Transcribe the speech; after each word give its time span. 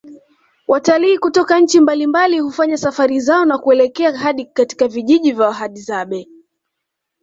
Watalii 0.67 1.17
kutoka 1.19 1.59
nchi 1.59 1.79
mbalimbali 1.81 2.39
hufanya 2.39 2.77
safari 2.77 3.19
zao 3.19 3.45
na 3.45 3.57
kuelekea 3.57 4.17
hadi 4.17 4.45
katika 4.45 4.87
vijiji 4.87 5.31
vya 5.31 5.47
wahadzabe 5.47 6.27